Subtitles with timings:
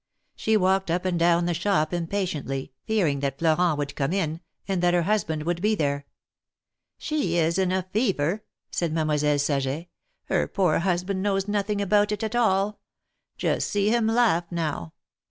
[0.35, 4.81] She walked up and down the shop impatiently, fearing that Florent would come in, and
[4.81, 6.07] that her husband would be there."
[6.97, 9.89] She is in a fever!" said Mademoiselle Saget."
[10.25, 12.79] Her poor husband knows nothing about it all.
[13.37, 14.93] Just see him laugh, now!